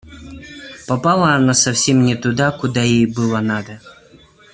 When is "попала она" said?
0.87-1.53